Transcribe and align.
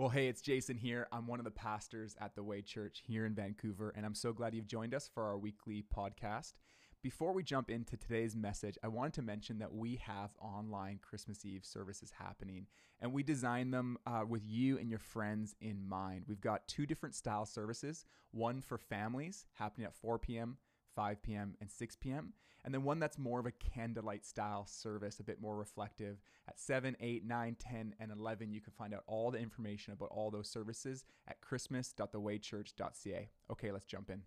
Well, 0.00 0.08
hey, 0.08 0.28
it's 0.28 0.40
Jason 0.40 0.78
here. 0.78 1.08
I'm 1.12 1.26
one 1.26 1.40
of 1.40 1.44
the 1.44 1.50
pastors 1.50 2.16
at 2.18 2.34
the 2.34 2.42
Way 2.42 2.62
Church 2.62 3.02
here 3.06 3.26
in 3.26 3.34
Vancouver, 3.34 3.92
and 3.94 4.06
I'm 4.06 4.14
so 4.14 4.32
glad 4.32 4.54
you've 4.54 4.66
joined 4.66 4.94
us 4.94 5.10
for 5.12 5.24
our 5.24 5.36
weekly 5.36 5.84
podcast. 5.94 6.54
Before 7.02 7.34
we 7.34 7.42
jump 7.42 7.68
into 7.68 7.98
today's 7.98 8.34
message, 8.34 8.78
I 8.82 8.88
wanted 8.88 9.12
to 9.12 9.22
mention 9.22 9.58
that 9.58 9.74
we 9.74 9.96
have 9.96 10.30
online 10.40 11.00
Christmas 11.02 11.44
Eve 11.44 11.66
services 11.66 12.14
happening, 12.18 12.66
and 13.02 13.12
we 13.12 13.22
design 13.22 13.72
them 13.72 13.98
uh, 14.06 14.22
with 14.26 14.40
you 14.46 14.78
and 14.78 14.88
your 14.88 15.00
friends 15.00 15.54
in 15.60 15.86
mind. 15.86 16.24
We've 16.26 16.40
got 16.40 16.66
two 16.66 16.86
different 16.86 17.14
style 17.14 17.44
services 17.44 18.06
one 18.30 18.62
for 18.62 18.78
families 18.78 19.44
happening 19.52 19.86
at 19.86 19.94
4 19.94 20.18
p.m., 20.18 20.56
5 21.00 21.22
p.m., 21.22 21.54
and 21.62 21.70
6 21.70 21.96
p.m. 21.96 22.34
And 22.62 22.74
then 22.74 22.82
one 22.82 22.98
that's 22.98 23.16
more 23.16 23.40
of 23.40 23.46
a 23.46 23.52
candlelight 23.52 24.26
style 24.26 24.66
service, 24.66 25.18
a 25.18 25.22
bit 25.22 25.40
more 25.40 25.56
reflective 25.56 26.18
at 26.46 26.60
7, 26.60 26.94
8, 27.00 27.24
9, 27.24 27.56
10, 27.58 27.94
and 27.98 28.12
11. 28.12 28.52
You 28.52 28.60
can 28.60 28.74
find 28.74 28.92
out 28.92 29.04
all 29.06 29.30
the 29.30 29.38
information 29.38 29.94
about 29.94 30.10
all 30.12 30.30
those 30.30 30.50
services 30.50 31.06
at 31.26 31.40
christmas.thewaychurch.ca. 31.40 33.30
Okay, 33.50 33.72
let's 33.72 33.86
jump 33.86 34.10
in. 34.10 34.20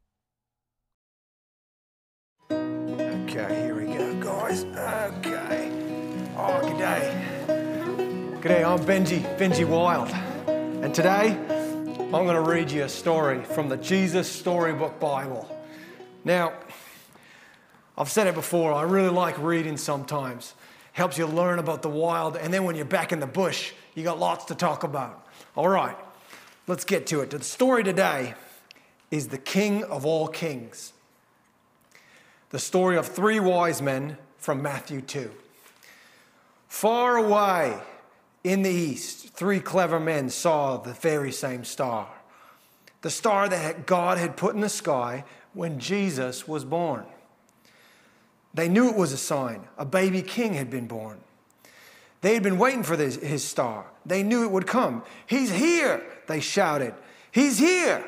Okay, 2.49 3.66
here 3.66 3.76
we 3.76 3.85
go, 3.94 4.16
guys. 4.20 4.63
Okay. 4.63 5.70
Oh, 6.35 6.60
good 6.60 6.80
day. 6.80 8.35
Good 8.41 8.48
day, 8.48 8.63
I'm 8.63 8.80
Benji, 8.80 9.21
Benji 9.38 9.63
Wild. 9.63 10.10
And 10.84 10.96
today, 10.96 11.38
I'm 11.48 12.26
going 12.26 12.34
to 12.34 12.41
read 12.41 12.71
you 12.71 12.82
a 12.85 12.90
story 12.90 13.44
from 13.44 13.70
the 13.70 13.77
Jesus 13.77 14.27
Storybook 14.27 14.99
Bible. 14.99 15.52
Now, 16.26 16.54
I've 17.98 18.09
said 18.09 18.27
it 18.27 18.34
before, 18.34 18.73
I 18.73 18.84
really 18.84 19.09
like 19.09 19.38
reading 19.40 19.77
sometimes. 19.77 20.54
Helps 20.94 21.18
you 21.18 21.26
learn 21.26 21.59
about 21.59 21.82
the 21.82 21.90
wild, 21.90 22.38
and 22.38 22.54
then 22.54 22.63
when 22.63 22.76
you're 22.76 22.86
back 22.86 23.12
in 23.12 23.20
the 23.20 23.27
bush, 23.27 23.73
you 23.96 24.04
got 24.04 24.20
lots 24.20 24.46
to 24.46 24.55
talk 24.55 24.84
about. 24.84 25.27
All 25.55 25.68
right, 25.68 25.98
let's 26.68 26.86
get 26.86 27.08
to 27.08 27.22
it. 27.22 27.32
The 27.32 27.44
story 27.44 27.84
today 27.84 28.36
is 29.12 29.27
the 29.27 29.38
King 29.38 29.84
of 29.84 30.05
all 30.05 30.27
kings. 30.27 30.94
The 32.49 32.60
story 32.60 32.98
of 32.98 33.07
three 33.07 33.40
wise 33.40 33.82
men 33.82 34.18
from 34.38 34.62
Matthew 34.62 35.01
2. 35.01 35.32
Far 36.68 37.18
away 37.18 37.79
in 38.44 38.62
the 38.62 38.70
east, 38.70 39.29
three 39.29 39.60
clever 39.60 39.99
men 39.99 40.29
saw 40.29 40.77
the 40.77 40.94
very 40.94 41.32
same 41.32 41.63
star. 41.63 42.07
The 43.01 43.10
star 43.10 43.49
that 43.49 43.85
God 43.85 44.18
had 44.18 44.38
put 44.38 44.55
in 44.55 44.62
the 44.62 44.70
sky 44.70 45.24
when 45.54 45.79
Jesus 45.79 46.48
was 46.48 46.65
born. 46.65 47.05
They 48.54 48.70
knew 48.70 48.90
it 48.90 48.96
was 48.96 49.12
a 49.12 49.18
sign. 49.18 49.68
A 49.77 49.85
baby 49.85 50.21
king 50.21 50.54
had 50.54 50.70
been 50.70 50.87
born. 50.87 51.20
They 52.21 52.34
had 52.34 52.43
been 52.43 52.57
waiting 52.57 52.84
for 52.84 52.95
this, 52.95 53.15
his 53.15 53.43
star. 53.43 53.85
They 54.05 54.23
knew 54.23 54.43
it 54.43 54.51
would 54.51 54.68
come. 54.68 55.04
He's 55.27 55.51
here, 55.51 56.04
they 56.27 56.40
shouted. 56.40 56.93
He's 57.32 57.57
here. 57.57 58.05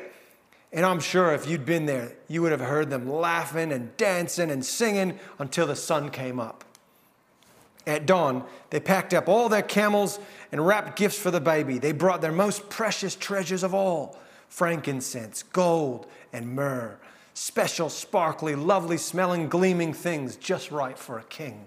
And 0.72 0.84
I'm 0.84 1.00
sure 1.00 1.32
if 1.32 1.48
you'd 1.48 1.64
been 1.64 1.86
there, 1.86 2.12
you 2.28 2.42
would 2.42 2.52
have 2.52 2.60
heard 2.60 2.90
them 2.90 3.10
laughing 3.10 3.72
and 3.72 3.96
dancing 3.96 4.50
and 4.50 4.64
singing 4.64 5.18
until 5.38 5.66
the 5.66 5.76
sun 5.76 6.10
came 6.10 6.40
up. 6.40 6.64
At 7.86 8.06
dawn, 8.06 8.44
they 8.70 8.80
packed 8.80 9.14
up 9.14 9.28
all 9.28 9.48
their 9.48 9.62
camels 9.62 10.18
and 10.50 10.66
wrapped 10.66 10.96
gifts 10.96 11.18
for 11.18 11.30
the 11.30 11.40
baby. 11.40 11.78
They 11.78 11.92
brought 11.92 12.20
their 12.20 12.32
most 12.32 12.68
precious 12.68 13.14
treasures 13.14 13.62
of 13.62 13.74
all 13.74 14.18
frankincense, 14.48 15.42
gold, 15.42 16.06
and 16.32 16.54
myrrh 16.54 16.98
special, 17.36 17.90
sparkly, 17.90 18.54
lovely 18.54 18.96
smelling, 18.96 19.46
gleaming 19.46 19.92
things 19.92 20.36
just 20.36 20.70
right 20.70 20.98
for 20.98 21.18
a 21.18 21.22
king. 21.24 21.66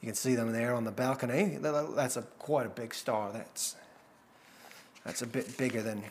You 0.00 0.06
can 0.06 0.14
see 0.14 0.36
them 0.36 0.52
there 0.52 0.74
on 0.74 0.84
the 0.84 0.92
balcony. 0.92 1.58
That's 1.60 2.16
a, 2.16 2.22
quite 2.22 2.66
a 2.66 2.68
big 2.68 2.94
star. 2.94 3.32
That's, 3.32 3.74
that's 5.04 5.22
a 5.22 5.26
bit 5.26 5.58
bigger 5.58 5.82
than 5.82 6.04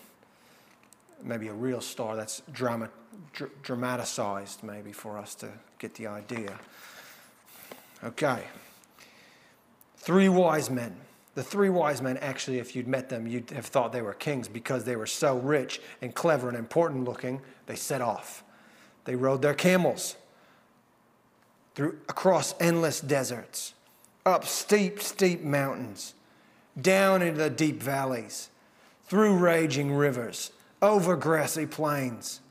maybe 1.24 1.48
a 1.48 1.54
real 1.54 1.80
star. 1.80 2.18
That's 2.18 2.42
drama, 2.52 2.90
dr- 3.32 3.62
dramatized, 3.64 4.62
maybe, 4.62 4.92
for 4.92 5.18
us 5.18 5.36
to 5.36 5.48
get 5.80 5.94
the 5.94 6.08
idea. 6.08 6.60
Okay. 8.04 8.44
Three 9.96 10.28
wise 10.28 10.70
men. 10.70 10.98
The 11.36 11.44
three 11.44 11.70
wise 11.70 12.02
men, 12.02 12.18
actually, 12.18 12.60
if 12.60 12.76
you'd 12.76 12.90
met 12.90 13.08
them, 13.08 13.26
you'd 13.26 13.52
have 13.52 13.68
thought 13.68 13.94
they 13.94 14.02
were 14.02 14.14
kings 14.14 14.50
because 14.50 14.84
they 14.84 14.98
were 14.98 15.08
so 15.08 15.38
rich 15.38 15.80
and 16.02 16.14
clever 16.14 16.50
and 16.50 16.58
important 16.58 17.06
looking, 17.06 17.40
they 17.68 17.76
set 17.76 18.02
off. 18.02 18.44
They 19.06 19.16
rode 19.16 19.42
their 19.42 19.54
camels 19.54 20.16
through 21.76 21.98
across 22.10 22.56
endless 22.60 23.00
deserts, 23.00 23.74
up 24.26 24.46
steep, 24.46 25.02
steep 25.02 25.42
mountains, 25.42 26.14
down 26.80 27.22
into 27.22 27.38
the 27.38 27.50
deep 27.50 27.82
valleys, 27.82 28.50
through 29.08 29.38
raging 29.38 29.94
rivers, 29.94 30.52
over 30.82 31.16
grassy 31.16 31.66
plains. 31.66 32.42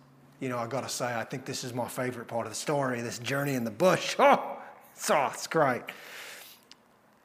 You 0.40 0.48
know, 0.48 0.58
I 0.58 0.66
gotta 0.66 0.88
say, 0.88 1.06
I 1.06 1.24
think 1.24 1.44
this 1.44 1.64
is 1.64 1.74
my 1.74 1.88
favorite 1.88 2.28
part 2.28 2.46
of 2.46 2.52
the 2.52 2.56
story 2.56 3.00
this 3.00 3.18
journey 3.18 3.54
in 3.54 3.64
the 3.64 3.70
bush. 3.70 4.16
Oh, 4.96 4.96
it's, 4.96 5.10
oh, 5.10 5.30
it's 5.34 5.48
great. 5.48 5.82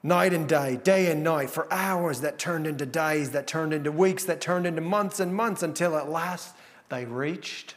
Night 0.01 0.33
and 0.33 0.49
day, 0.49 0.77
day 0.77 1.11
and 1.11 1.23
night, 1.23 1.51
for 1.51 1.71
hours 1.71 2.21
that 2.21 2.39
turned 2.39 2.65
into 2.65 2.83
days, 2.83 3.29
that 3.31 3.45
turned 3.45 3.73
into 3.73 3.91
weeks, 3.91 4.23
that 4.25 4.41
turned 4.41 4.65
into 4.65 4.81
months 4.81 5.19
and 5.19 5.35
months 5.35 5.61
until 5.61 5.95
at 5.95 6.09
last 6.09 6.55
they 6.89 7.05
reached 7.05 7.75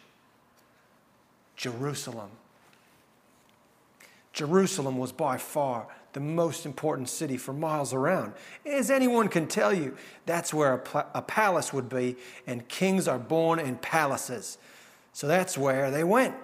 Jerusalem. 1.63 2.31
Jerusalem 4.33 4.99
was 4.99 5.13
by 5.13 5.37
far 5.37 5.87
the 6.13 6.19
most 6.19 6.67
important 6.67 7.09
city 7.09 7.37
for 7.37 7.53
miles 7.53 7.95
around. 7.95 8.33
As 8.67 8.91
anyone 8.91 9.29
can 9.29 9.47
tell 9.47 9.73
you, 9.73 9.97
that's 10.27 10.53
where 10.53 10.83
a, 10.93 11.07
a, 11.15 11.23
palace 11.23 11.73
would 11.73 11.89
be, 11.89 12.17
and 12.49 12.67
kings 12.67 13.07
are 13.07 13.19
born 13.19 13.61
in 13.61 13.77
palaces. 13.77 14.59
So 15.13 15.29
that's 15.29 15.57
where 15.57 15.93
they 15.93 16.03
went. 16.03 16.35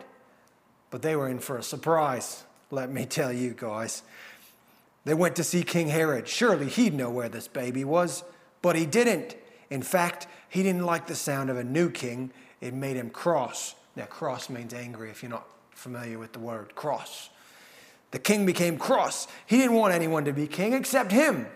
But 0.91 1.03
they 1.03 1.17
were 1.17 1.29
in 1.29 1.41
for 1.41 1.59
a 1.59 1.65
surprise, 1.65 2.45
let 2.71 2.89
me 2.89 3.05
tell 3.05 3.33
you 3.33 3.55
guys. 3.59 4.05
They 5.05 5.15
went 5.15 5.35
to 5.35 5.43
see 5.43 5.65
King 5.65 5.89
Herod. 5.89 6.29
Surely 6.29 6.69
he'd 6.69 6.95
know 6.95 7.11
where 7.11 7.29
this 7.29 7.49
baby 7.49 7.85
was, 7.85 8.23
but 8.63 8.77
he 8.77 8.87
didn't. 8.87 9.35
In 9.69 9.83
fact, 9.83 10.29
he 10.49 10.63
didn't 10.63 10.87
like 10.87 11.09
the 11.09 11.17
sound 11.17 11.51
of 11.51 11.57
a 11.57 11.65
new 11.65 11.91
king, 11.91 12.31
it 12.61 12.73
made 12.73 12.95
him 12.95 13.11
cross. 13.11 13.75
Now, 13.99 14.05
cross 14.05 14.49
means 14.49 14.73
angry 14.73 15.11
if 15.11 15.25
you're 15.25 15.31
not 15.31 15.49
familiar 15.73 16.21
with 16.21 16.33
the 16.33 16.39
word 16.39 16.77
cross. 16.77 17.31
The 18.13 18.21
king 18.21 18.47
became 18.47 18.79
cross. 18.79 19.27
He 19.45 19.57
didn't 19.57 19.75
want 19.75 19.93
anyone 19.93 20.25
to 20.27 20.33
be 20.33 20.47
king 20.47 20.73
except 20.73 21.11
him. 21.11 21.49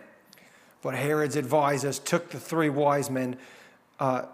But 0.83 0.97
Herod's 0.97 1.37
advisors 1.37 2.01
took 2.01 2.31
the 2.31 2.41
three 2.41 2.69
wise 2.69 3.11
men, 3.11 3.37
uh, 4.01 4.25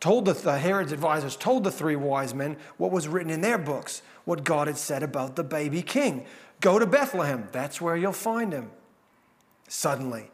told 0.00 0.24
the, 0.24 0.32
the 0.32 0.58
Herod's 0.58 0.92
advisors 0.92 1.36
told 1.36 1.62
the 1.62 1.70
three 1.70 1.94
wise 1.94 2.32
men 2.32 2.56
what 2.78 2.90
was 2.90 3.06
written 3.06 3.30
in 3.30 3.42
their 3.42 3.58
books, 3.58 4.00
what 4.24 4.44
God 4.44 4.66
had 4.66 4.78
said 4.78 5.02
about 5.02 5.36
the 5.36 5.44
baby 5.44 5.82
king. 5.82 6.24
Go 6.60 6.78
to 6.78 6.86
Bethlehem. 6.86 7.48
That's 7.52 7.82
where 7.82 7.96
you'll 7.96 8.12
find 8.12 8.50
him. 8.50 8.70
Suddenly, 9.68 10.30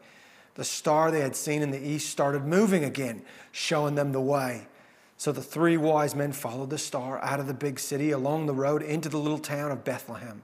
the 0.53 0.63
star 0.63 1.11
they 1.11 1.19
had 1.19 1.35
seen 1.35 1.61
in 1.61 1.71
the 1.71 1.85
east 1.85 2.09
started 2.09 2.45
moving 2.45 2.85
again, 2.85 3.23
showing 3.51 3.95
them 3.95 4.13
the 4.13 4.21
way. 4.21 4.67
So 5.17 5.31
the 5.31 5.41
three 5.41 5.77
wise 5.77 6.13
men 6.13 6.33
followed 6.33 6.69
the 6.69 6.77
star 6.77 7.23
out 7.23 7.39
of 7.39 7.47
the 7.47 7.53
big 7.53 7.79
city 7.79 8.11
along 8.11 8.45
the 8.45 8.53
road 8.53 8.81
into 8.81 9.09
the 9.09 9.17
little 9.17 9.39
town 9.39 9.71
of 9.71 9.83
Bethlehem. 9.83 10.43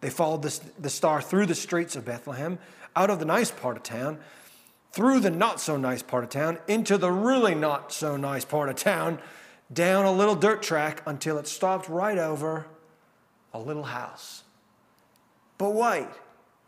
They 0.00 0.10
followed 0.10 0.42
the, 0.42 0.60
the 0.78 0.90
star 0.90 1.20
through 1.20 1.46
the 1.46 1.54
streets 1.54 1.96
of 1.96 2.04
Bethlehem, 2.04 2.58
out 2.94 3.10
of 3.10 3.18
the 3.18 3.24
nice 3.24 3.50
part 3.50 3.76
of 3.76 3.82
town, 3.82 4.18
through 4.92 5.20
the 5.20 5.30
not 5.30 5.60
so 5.60 5.76
nice 5.76 6.02
part 6.02 6.22
of 6.22 6.30
town, 6.30 6.58
into 6.68 6.96
the 6.96 7.10
really 7.10 7.54
not 7.54 7.92
so 7.92 8.16
nice 8.16 8.44
part 8.44 8.68
of 8.68 8.76
town, 8.76 9.18
down 9.72 10.04
a 10.04 10.12
little 10.12 10.36
dirt 10.36 10.62
track 10.62 11.02
until 11.06 11.38
it 11.38 11.48
stopped 11.48 11.88
right 11.88 12.18
over 12.18 12.66
a 13.52 13.58
little 13.58 13.82
house. 13.82 14.44
But 15.58 15.74
wait, 15.74 16.06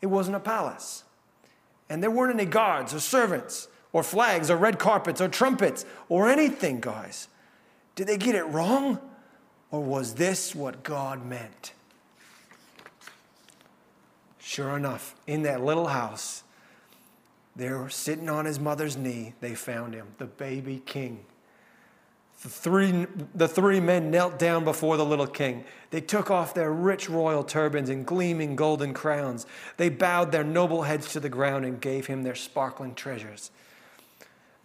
it 0.00 0.06
wasn't 0.06 0.36
a 0.36 0.40
palace. 0.40 1.04
And 1.88 2.02
there 2.02 2.10
weren't 2.10 2.34
any 2.34 2.48
guards 2.48 2.92
or 2.92 3.00
servants 3.00 3.68
or 3.92 4.02
flags 4.02 4.50
or 4.50 4.56
red 4.56 4.78
carpets 4.78 5.20
or 5.20 5.28
trumpets 5.28 5.84
or 6.08 6.28
anything, 6.28 6.80
guys. 6.80 7.28
Did 7.96 8.06
they 8.06 8.18
get 8.18 8.36
it 8.36 8.44
wrong? 8.44 9.00
Or 9.72 9.82
was 9.82 10.14
this 10.14 10.54
what 10.54 10.84
God 10.84 11.26
meant? 11.26 11.72
Sure 14.38 14.76
enough, 14.76 15.16
in 15.26 15.42
that 15.42 15.64
little 15.64 15.88
house, 15.88 16.44
there, 17.56 17.88
sitting 17.88 18.28
on 18.28 18.44
his 18.44 18.60
mother's 18.60 18.96
knee, 18.96 19.34
they 19.40 19.54
found 19.54 19.94
him, 19.94 20.06
the 20.18 20.26
baby 20.26 20.82
king. 20.86 21.24
The 22.42 22.50
three, 22.50 23.06
the 23.34 23.48
three 23.48 23.80
men 23.80 24.10
knelt 24.10 24.38
down 24.38 24.62
before 24.62 24.98
the 24.98 25.04
little 25.04 25.26
king. 25.26 25.64
They 25.90 26.02
took 26.02 26.30
off 26.30 26.52
their 26.52 26.70
rich 26.70 27.08
royal 27.08 27.42
turbans 27.42 27.88
and 27.88 28.06
gleaming 28.06 28.56
golden 28.56 28.92
crowns. 28.92 29.46
They 29.78 29.88
bowed 29.88 30.32
their 30.32 30.44
noble 30.44 30.82
heads 30.82 31.10
to 31.12 31.20
the 31.20 31.30
ground 31.30 31.64
and 31.64 31.80
gave 31.80 32.06
him 32.06 32.22
their 32.22 32.34
sparkling 32.34 32.94
treasures. 32.94 33.50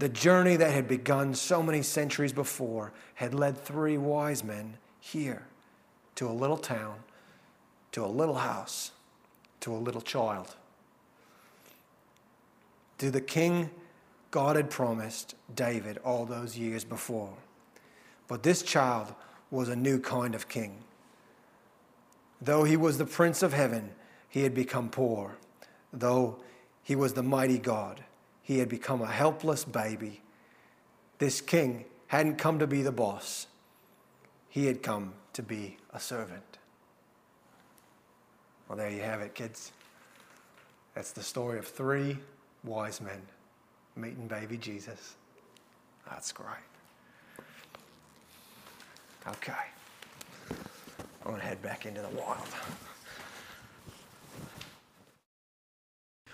The 0.02 0.10
journey 0.10 0.56
that 0.56 0.74
had 0.74 0.88
begun 0.88 1.36
so 1.36 1.62
many 1.62 1.84
centuries 1.84 2.34
before 2.34 2.92
had 3.14 3.36
led 3.36 3.56
three 3.56 4.00
wise 4.00 4.44
men 4.44 4.78
here 5.00 5.44
to 6.16 6.28
a 6.28 6.34
little 6.34 6.58
town, 6.58 6.96
to 7.92 8.04
a 8.04 8.08
little 8.08 8.34
house, 8.34 8.94
to 9.60 9.72
a 9.72 9.78
little 9.78 10.02
child. 10.02 10.56
To 12.98 13.12
the 13.12 13.22
king 13.22 13.70
God 14.32 14.56
had 14.56 14.72
promised 14.72 15.36
David 15.54 16.00
all 16.04 16.26
those 16.26 16.58
years 16.58 16.84
before. 16.84 17.36
But 18.28 18.42
this 18.42 18.64
child 18.64 19.14
was 19.52 19.70
a 19.70 19.76
new 19.76 20.00
kind 20.00 20.34
of 20.34 20.50
king. 20.50 20.80
Though 22.42 22.64
he 22.64 22.76
was 22.76 22.98
the 22.98 23.06
prince 23.06 23.44
of 23.44 23.54
heaven, 23.54 23.92
he 24.28 24.42
had 24.42 24.56
become 24.56 24.90
poor. 24.90 25.38
Though 25.94 26.38
he 26.82 26.96
was 26.96 27.14
the 27.14 27.22
mighty 27.22 27.60
God, 27.60 28.04
he 28.42 28.60
had 28.60 28.70
become 28.70 29.02
a 29.02 29.08
helpless 29.08 29.64
baby. 29.64 30.22
This 31.18 31.42
king 31.42 31.86
hadn't 32.08 32.38
come 32.38 32.60
to 32.60 32.68
be 32.68 32.82
the 32.82 32.92
boss, 32.92 33.48
he 34.50 34.66
had 34.66 34.84
come 34.84 35.14
to 35.34 35.44
be 35.44 35.78
a 35.94 36.00
servant. 36.00 36.58
Well, 38.68 38.78
there 38.78 38.90
you 38.90 39.02
have 39.02 39.22
it, 39.22 39.36
kids. 39.36 39.72
That's 40.96 41.12
the 41.12 41.24
story 41.24 41.60
of 41.60 41.68
three 41.68 42.18
wise 42.64 43.02
men 43.02 43.22
meeting 43.96 44.28
baby 44.28 44.58
Jesus. 44.58 45.16
That's 46.10 46.32
great. 46.32 46.48
Okay. 49.28 49.54
I'm 50.50 51.32
going 51.32 51.40
to 51.40 51.46
head 51.46 51.62
back 51.62 51.86
into 51.86 52.02
the 52.02 52.10
wild. 52.10 52.48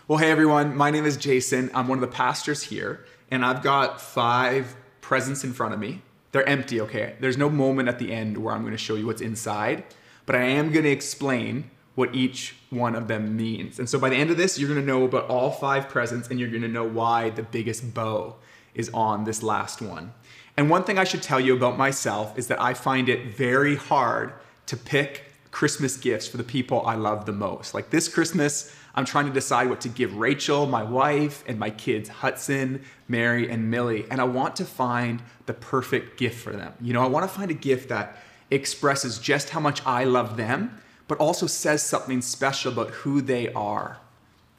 Well, 0.10 0.20
hey 0.20 0.32
everyone, 0.32 0.78
my 0.78 0.90
name 0.90 1.06
is 1.06 1.18
Jason. 1.18 1.70
I'm 1.74 1.90
one 1.90 1.98
of 1.98 2.02
the 2.02 2.16
pastors 2.16 2.64
here, 2.64 3.04
and 3.30 3.44
I've 3.44 3.62
got 3.62 4.00
five 4.00 4.74
presents 5.02 5.44
in 5.44 5.52
front 5.52 5.74
of 5.74 5.82
me. 5.82 6.02
They're 6.32 6.48
empty, 6.48 6.80
okay? 6.80 7.18
There's 7.20 7.36
no 7.36 7.50
moment 7.50 7.90
at 7.90 8.00
the 8.00 8.14
end 8.14 8.38
where 8.38 8.56
I'm 8.56 8.62
going 8.62 8.72
to 8.72 8.78
show 8.78 8.96
you 8.96 9.06
what's 9.06 9.20
inside, 9.20 9.84
but 10.26 10.34
I 10.34 10.44
am 10.44 10.72
going 10.72 10.86
to 10.86 10.90
explain 10.90 11.70
what 11.96 12.16
each 12.16 12.56
one 12.70 12.96
of 12.96 13.10
them 13.10 13.36
means. 13.36 13.80
And 13.80 13.90
so 13.90 14.00
by 14.00 14.08
the 14.08 14.16
end 14.16 14.30
of 14.30 14.38
this, 14.38 14.58
you're 14.58 14.70
going 14.70 14.80
to 14.80 14.88
know 14.88 15.04
about 15.04 15.28
all 15.28 15.52
five 15.52 15.90
presents 15.90 16.30
and 16.30 16.40
you're 16.40 16.48
going 16.48 16.62
to 16.62 16.70
know 16.70 16.86
why 16.86 17.30
the 17.32 17.44
biggest 17.44 17.94
bow 17.94 18.36
is 18.76 18.90
on 18.94 19.26
this 19.26 19.44
last 19.44 19.82
one. 19.82 20.14
And 20.56 20.70
one 20.70 20.86
thing 20.86 20.98
I 20.98 21.04
should 21.04 21.22
tell 21.22 21.42
you 21.42 21.54
about 21.54 21.78
myself 21.78 22.38
is 22.40 22.48
that 22.48 22.62
I 22.62 22.76
find 22.76 23.10
it 23.10 23.36
very 23.36 23.76
hard 23.76 24.32
to 24.68 24.78
pick 24.78 25.26
Christmas 25.52 25.98
gifts 25.98 26.30
for 26.30 26.38
the 26.38 26.46
people 26.46 26.86
I 26.86 26.96
love 26.96 27.26
the 27.26 27.34
most. 27.34 27.74
Like 27.74 27.90
this 27.90 28.08
Christmas, 28.08 28.74
I'm 28.98 29.06
trying 29.06 29.28
to 29.28 29.32
decide 29.32 29.70
what 29.70 29.80
to 29.82 29.90
give 29.90 30.16
Rachel, 30.16 30.66
my 30.66 30.84
wife, 30.84 31.44
and 31.48 31.58
my 31.58 31.70
kids, 31.70 32.10
Hudson, 32.10 32.84
Mary, 33.08 33.50
and 33.50 33.72
Millie. 33.72 34.06
And 34.12 34.20
I 34.20 34.26
want 34.26 34.58
to 34.58 34.66
find 34.66 35.22
the 35.46 35.54
perfect 35.54 36.18
gift 36.20 36.44
for 36.44 36.52
them. 36.52 36.74
You 36.82 36.92
know, 36.92 37.02
I 37.02 37.08
want 37.08 37.24
to 37.24 37.34
find 37.34 37.50
a 37.50 37.54
gift 37.54 37.88
that 37.88 38.18
expresses 38.52 39.20
just 39.20 39.52
how 39.52 39.62
much 39.62 39.86
I 39.86 40.04
love 40.04 40.36
them 40.36 40.82
but 41.08 41.18
also 41.20 41.48
says 41.48 41.82
something 41.82 42.22
special 42.22 42.72
about 42.72 42.92
who 42.92 43.22
they 43.22 43.52
are. 43.54 44.00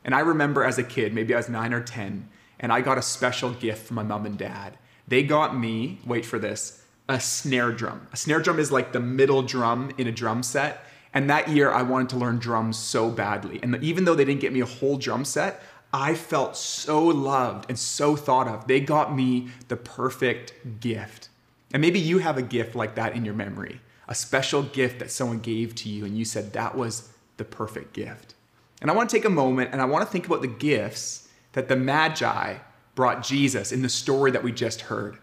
And 0.04 0.14
I 0.14 0.20
remember 0.20 0.64
as 0.64 0.78
a 0.78 0.82
kid, 0.82 1.12
maybe 1.12 1.34
I 1.34 1.36
was 1.36 1.48
nine 1.48 1.74
or 1.74 1.82
10, 1.82 2.28
and 2.60 2.72
I 2.72 2.80
got 2.80 2.98
a 2.98 3.02
special 3.02 3.50
gift 3.50 3.86
from 3.86 3.96
my 3.96 4.02
mom 4.02 4.26
and 4.26 4.38
dad. 4.38 4.78
They 5.06 5.22
got 5.22 5.56
me, 5.56 5.98
wait 6.06 6.24
for 6.24 6.38
this, 6.38 6.84
a 7.08 7.20
snare 7.20 7.72
drum. 7.72 8.06
A 8.12 8.16
snare 8.16 8.40
drum 8.40 8.58
is 8.58 8.72
like 8.72 8.92
the 8.92 9.00
middle 9.00 9.42
drum 9.42 9.92
in 9.98 10.06
a 10.06 10.12
drum 10.12 10.42
set. 10.42 10.84
And 11.14 11.28
that 11.30 11.48
year, 11.48 11.70
I 11.70 11.82
wanted 11.82 12.10
to 12.10 12.16
learn 12.16 12.38
drums 12.38 12.78
so 12.78 13.10
badly. 13.10 13.60
And 13.62 13.82
even 13.82 14.04
though 14.04 14.14
they 14.14 14.24
didn't 14.24 14.40
get 14.40 14.52
me 14.52 14.60
a 14.60 14.66
whole 14.66 14.96
drum 14.96 15.24
set, 15.24 15.62
I 15.92 16.14
felt 16.14 16.56
so 16.56 17.02
loved 17.02 17.66
and 17.68 17.78
so 17.78 18.14
thought 18.14 18.46
of. 18.46 18.66
They 18.66 18.80
got 18.80 19.14
me 19.14 19.48
the 19.68 19.76
perfect 19.76 20.80
gift. 20.80 21.30
And 21.72 21.80
maybe 21.80 21.98
you 21.98 22.18
have 22.18 22.36
a 22.36 22.42
gift 22.42 22.74
like 22.74 22.94
that 22.96 23.14
in 23.14 23.24
your 23.24 23.34
memory 23.34 23.80
a 24.08 24.14
special 24.14 24.62
gift 24.62 24.98
that 24.98 25.10
someone 25.10 25.38
gave 25.38 25.74
to 25.74 25.88
you 25.88 26.04
and 26.04 26.16
you 26.16 26.24
said 26.24 26.52
that 26.52 26.74
was 26.74 27.10
the 27.36 27.44
perfect 27.44 27.92
gift. 27.92 28.34
And 28.80 28.90
I 28.90 28.94
want 28.94 29.10
to 29.10 29.16
take 29.16 29.26
a 29.26 29.30
moment 29.30 29.70
and 29.72 29.82
I 29.82 29.84
want 29.84 30.04
to 30.04 30.10
think 30.10 30.26
about 30.26 30.40
the 30.40 30.48
gifts 30.48 31.28
that 31.52 31.68
the 31.68 31.76
Magi 31.76 32.56
brought 32.94 33.22
Jesus 33.22 33.70
in 33.70 33.82
the 33.82 33.88
story 33.88 34.30
that 34.30 34.42
we 34.42 34.50
just 34.50 34.82
heard. 34.82 35.18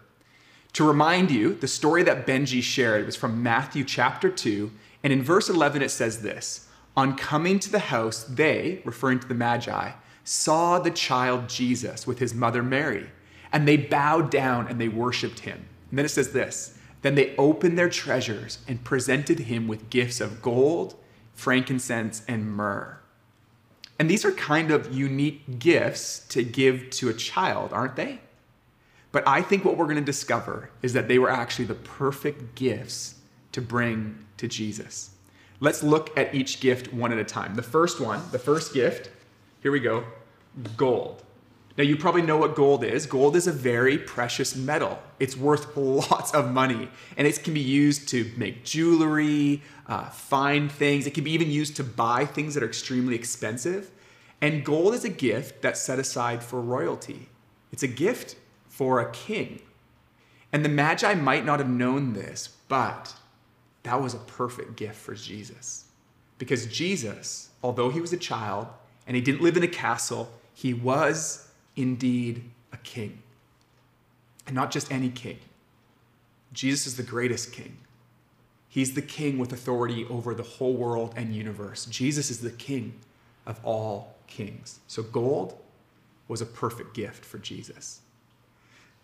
To 0.74 0.86
remind 0.86 1.30
you, 1.30 1.54
the 1.54 1.68
story 1.68 2.02
that 2.04 2.26
Benji 2.26 2.62
shared 2.62 3.06
was 3.06 3.16
from 3.16 3.42
Matthew 3.42 3.82
chapter 3.82 4.30
2, 4.30 4.70
and 5.06 5.12
in 5.12 5.22
verse 5.22 5.48
11 5.48 5.82
it 5.82 5.92
says 5.92 6.22
this 6.22 6.66
On 6.96 7.16
coming 7.16 7.60
to 7.60 7.70
the 7.70 7.78
house, 7.78 8.24
they, 8.24 8.82
referring 8.84 9.20
to 9.20 9.28
the 9.28 9.34
Magi, 9.34 9.92
saw 10.24 10.80
the 10.80 10.90
child 10.90 11.48
Jesus 11.48 12.08
with 12.08 12.18
his 12.18 12.34
mother 12.34 12.60
Mary, 12.60 13.10
and 13.52 13.68
they 13.68 13.76
bowed 13.76 14.32
down 14.32 14.66
and 14.66 14.80
they 14.80 14.88
worshiped 14.88 15.38
him. 15.38 15.64
And 15.90 15.98
then 15.98 16.06
it 16.06 16.08
says 16.08 16.32
this 16.32 16.76
then 17.02 17.14
they 17.14 17.36
opened 17.36 17.78
their 17.78 17.88
treasures 17.88 18.58
and 18.66 18.82
presented 18.82 19.38
him 19.38 19.68
with 19.68 19.90
gifts 19.90 20.20
of 20.20 20.42
gold, 20.42 20.96
frankincense, 21.34 22.24
and 22.26 22.50
myrrh. 22.50 22.98
And 24.00 24.10
these 24.10 24.24
are 24.24 24.32
kind 24.32 24.72
of 24.72 24.92
unique 24.92 25.60
gifts 25.60 26.18
to 26.30 26.42
give 26.42 26.90
to 26.90 27.10
a 27.10 27.14
child, 27.14 27.72
aren't 27.72 27.94
they? 27.94 28.22
But 29.12 29.22
I 29.28 29.40
think 29.40 29.64
what 29.64 29.76
we're 29.76 29.84
going 29.84 29.98
to 29.98 30.02
discover 30.02 30.70
is 30.82 30.94
that 30.94 31.06
they 31.06 31.20
were 31.20 31.30
actually 31.30 31.66
the 31.66 31.74
perfect 31.76 32.56
gifts 32.56 33.15
to 33.56 33.62
bring 33.62 34.18
to 34.36 34.46
Jesus. 34.46 35.12
Let's 35.60 35.82
look 35.82 36.16
at 36.18 36.34
each 36.34 36.60
gift 36.60 36.92
one 36.92 37.10
at 37.10 37.18
a 37.18 37.24
time. 37.24 37.54
The 37.54 37.62
first 37.62 38.02
one, 38.02 38.20
the 38.30 38.38
first 38.38 38.74
gift, 38.74 39.08
here 39.62 39.72
we 39.72 39.80
go 39.80 40.04
gold. 40.76 41.22
Now, 41.78 41.84
you 41.84 41.96
probably 41.96 42.20
know 42.20 42.36
what 42.36 42.54
gold 42.54 42.84
is. 42.84 43.06
Gold 43.06 43.34
is 43.34 43.46
a 43.46 43.52
very 43.52 43.96
precious 43.96 44.54
metal. 44.54 44.98
It's 45.18 45.38
worth 45.38 45.74
lots 45.76 46.32
of 46.32 46.52
money, 46.52 46.90
and 47.16 47.26
it 47.26 47.42
can 47.42 47.54
be 47.54 47.60
used 47.60 48.08
to 48.10 48.30
make 48.36 48.62
jewelry, 48.62 49.62
uh, 49.86 50.04
fine 50.10 50.68
things. 50.68 51.06
It 51.06 51.14
can 51.14 51.24
be 51.24 51.32
even 51.32 51.50
used 51.50 51.76
to 51.76 51.84
buy 51.84 52.26
things 52.26 52.54
that 52.54 52.62
are 52.62 52.66
extremely 52.66 53.14
expensive. 53.14 53.90
And 54.42 54.66
gold 54.66 54.92
is 54.92 55.04
a 55.04 55.10
gift 55.10 55.62
that's 55.62 55.80
set 55.80 55.98
aside 55.98 56.42
for 56.42 56.60
royalty, 56.60 57.30
it's 57.72 57.82
a 57.82 57.88
gift 57.88 58.36
for 58.68 59.00
a 59.00 59.10
king. 59.12 59.62
And 60.52 60.62
the 60.62 60.68
Magi 60.68 61.14
might 61.14 61.44
not 61.46 61.58
have 61.58 61.68
known 61.68 62.12
this, 62.12 62.50
but 62.68 63.14
that 63.86 64.02
was 64.02 64.14
a 64.14 64.18
perfect 64.18 64.74
gift 64.74 64.96
for 64.96 65.14
Jesus. 65.14 65.84
Because 66.38 66.66
Jesus, 66.66 67.50
although 67.62 67.88
he 67.88 68.00
was 68.00 68.12
a 68.12 68.16
child 68.16 68.66
and 69.06 69.14
he 69.14 69.22
didn't 69.22 69.42
live 69.42 69.56
in 69.56 69.62
a 69.62 69.68
castle, 69.68 70.28
he 70.52 70.74
was 70.74 71.48
indeed 71.76 72.42
a 72.72 72.78
king. 72.78 73.22
And 74.44 74.56
not 74.56 74.72
just 74.72 74.90
any 74.90 75.08
king. 75.08 75.38
Jesus 76.52 76.88
is 76.88 76.96
the 76.96 77.04
greatest 77.04 77.52
king. 77.52 77.76
He's 78.68 78.94
the 78.94 79.02
king 79.02 79.38
with 79.38 79.52
authority 79.52 80.04
over 80.10 80.34
the 80.34 80.42
whole 80.42 80.74
world 80.74 81.14
and 81.16 81.32
universe. 81.32 81.86
Jesus 81.86 82.28
is 82.28 82.40
the 82.40 82.50
king 82.50 82.98
of 83.46 83.64
all 83.64 84.16
kings. 84.26 84.80
So, 84.88 85.04
gold 85.04 85.56
was 86.26 86.40
a 86.40 86.46
perfect 86.46 86.92
gift 86.92 87.24
for 87.24 87.38
Jesus. 87.38 88.00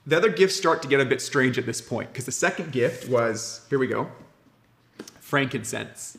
The 0.06 0.17
other 0.17 0.29
gifts 0.29 0.56
start 0.56 0.82
to 0.82 0.88
get 0.88 1.00
a 1.00 1.05
bit 1.05 1.23
strange 1.23 1.56
at 1.56 1.67
this 1.67 1.81
point 1.81 2.12
because 2.12 2.27
the 2.27 2.32
second 2.32 2.72
gift 2.72 3.08
was 3.08 3.65
here 3.70 3.79
we 3.79 3.86
go 3.86 4.10
frankincense. 5.32 6.19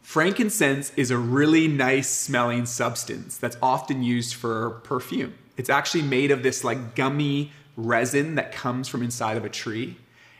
Frankincense 0.00 0.92
is 0.96 1.10
a 1.10 1.18
really 1.18 1.68
nice 1.68 2.08
smelling 2.08 2.64
substance 2.64 3.36
that's 3.36 3.58
often 3.60 4.02
used 4.02 4.34
for 4.34 4.80
perfume. 4.82 5.34
It's 5.58 5.68
actually 5.68 6.04
made 6.04 6.30
of 6.30 6.42
this 6.42 6.64
like 6.64 6.94
gummy 6.94 7.52
resin 7.76 8.36
that 8.36 8.50
comes 8.50 8.88
from 8.88 9.02
inside 9.02 9.36
of 9.36 9.44
a 9.44 9.50
tree. 9.50 9.98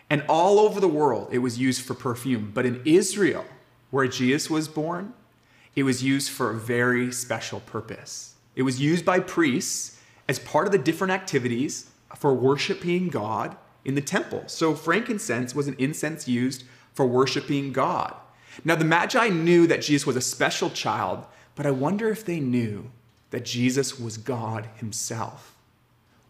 And 0.09 0.25
all 0.31 0.59
over 0.61 0.81
the 0.81 0.89
world, 0.89 1.29
it 1.31 1.41
was 1.41 1.59
used 1.59 1.85
for 1.85 1.93
perfume. 1.93 2.53
But 2.55 2.65
in 2.65 2.81
Israel, 2.87 3.45
where 3.91 4.09
Jesus 4.09 4.49
was 4.49 4.67
born, 4.67 5.13
it 5.77 5.83
was 5.83 6.03
used 6.03 6.31
for 6.31 6.53
a 6.53 6.59
very 6.59 7.13
special 7.13 7.61
purpose. 7.61 8.33
It 8.57 8.63
was 8.63 8.81
used 8.81 9.05
by 9.05 9.21
priests 9.21 10.01
as 10.27 10.39
part 10.39 10.65
of 10.65 10.73
the 10.73 10.79
different 10.79 11.13
activities 11.13 11.91
for 12.17 12.33
worshiping 12.33 13.11
God 13.11 13.59
in 13.85 13.95
the 13.95 14.01
temple. 14.01 14.45
So 14.47 14.75
frankincense 14.75 15.55
was 15.55 15.69
an 15.69 15.77
incense 15.79 16.27
used 16.27 16.65
for 17.01 17.07
worshiping 17.07 17.73
God. 17.73 18.15
Now, 18.63 18.75
the 18.75 18.85
Magi 18.85 19.31
knew 19.31 19.67
that 19.69 19.81
Jesus 19.81 20.07
was 20.07 20.17
a 20.17 20.21
special 20.21 20.69
child, 20.69 21.25
but 21.55 21.65
I 21.65 21.71
wonder 21.71 22.11
if 22.11 22.27
they 22.27 22.41
knew 22.41 22.91
that 23.31 23.47
Jesus 23.47 23.99
was 23.99 24.19
God 24.19 24.69
Himself. 24.77 25.57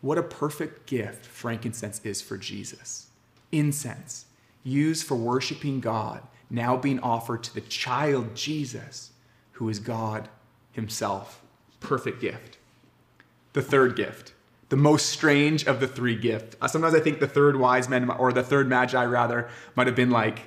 What 0.00 0.16
a 0.16 0.22
perfect 0.22 0.86
gift 0.86 1.26
frankincense 1.26 2.00
is 2.04 2.22
for 2.22 2.36
Jesus. 2.36 3.08
Incense, 3.50 4.26
used 4.62 5.08
for 5.08 5.16
worshiping 5.16 5.80
God, 5.80 6.22
now 6.50 6.76
being 6.76 7.00
offered 7.00 7.42
to 7.42 7.54
the 7.54 7.62
child 7.62 8.36
Jesus, 8.36 9.10
who 9.54 9.68
is 9.68 9.80
God 9.80 10.28
Himself. 10.70 11.42
Perfect 11.80 12.20
gift. 12.20 12.58
The 13.54 13.62
third 13.62 13.96
gift, 13.96 14.34
the 14.68 14.76
most 14.76 15.06
strange 15.06 15.66
of 15.66 15.80
the 15.80 15.88
three 15.88 16.14
gifts. 16.14 16.56
Uh, 16.60 16.68
sometimes 16.68 16.94
I 16.94 17.00
think 17.00 17.18
the 17.18 17.26
third 17.26 17.56
wise 17.56 17.88
men, 17.88 18.08
or 18.08 18.32
the 18.32 18.44
third 18.44 18.68
magi 18.68 19.04
rather, 19.04 19.48
might 19.74 19.88
have 19.88 19.96
been 19.96 20.10
like, 20.10 20.42